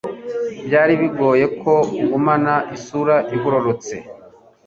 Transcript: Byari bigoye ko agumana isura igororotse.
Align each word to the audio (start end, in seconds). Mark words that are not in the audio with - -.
Byari 0.65 0.93
bigoye 1.01 1.45
ko 1.61 1.73
agumana 2.03 2.55
isura 2.75 3.15
igororotse. 3.35 3.95